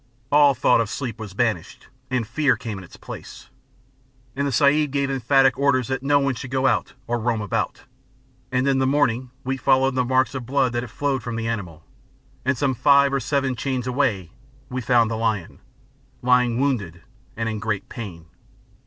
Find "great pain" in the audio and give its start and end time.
17.59-18.25